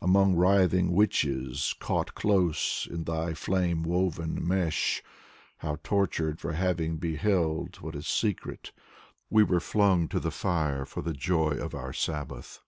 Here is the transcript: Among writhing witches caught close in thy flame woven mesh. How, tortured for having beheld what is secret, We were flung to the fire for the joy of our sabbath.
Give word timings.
Among 0.00 0.34
writhing 0.34 0.92
witches 0.92 1.74
caught 1.78 2.14
close 2.14 2.86
in 2.90 3.04
thy 3.04 3.34
flame 3.34 3.82
woven 3.82 4.38
mesh. 4.40 5.02
How, 5.58 5.76
tortured 5.82 6.40
for 6.40 6.54
having 6.54 6.96
beheld 6.96 7.80
what 7.82 7.94
is 7.94 8.06
secret, 8.06 8.72
We 9.28 9.42
were 9.42 9.60
flung 9.60 10.08
to 10.08 10.20
the 10.20 10.30
fire 10.30 10.86
for 10.86 11.02
the 11.02 11.12
joy 11.12 11.56
of 11.58 11.74
our 11.74 11.92
sabbath. 11.92 12.62